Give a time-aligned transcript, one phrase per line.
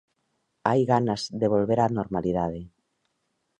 [0.67, 2.61] Hai ganas de volver á normalidade.